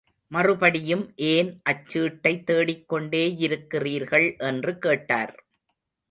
[0.31, 5.33] மறுபடியும் ஏன் அச்சீட்டை தேடிக் கொண்டே யிருக்கிறீர்கள் என்று கேட்டார்.